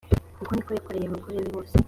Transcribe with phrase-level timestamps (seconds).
[0.41, 1.73] uko ni ko yakoreye abagore be bose